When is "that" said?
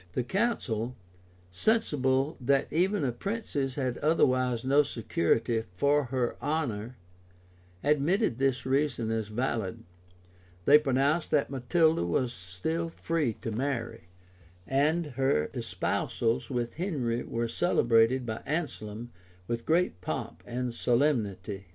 2.41-2.73, 11.29-11.51